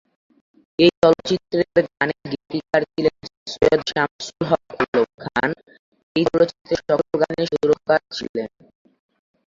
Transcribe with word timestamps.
এই 0.79 0.89
চলচ্চিত্রের 0.99 1.65
গানের 1.89 2.23
গীতিকার 2.31 2.81
ছিলেন 2.91 3.15
সৈয়দ 3.47 3.81
শামসুল 3.89 4.41
হক 4.49 4.63
আলম 4.83 5.09
খান 5.23 5.49
এই 6.15 6.23
চলচ্চিত্রের 6.29 6.81
সকল 6.81 7.09
গানের 7.21 7.47
সুরকার 7.51 8.01
ছিলেন। 8.15 8.49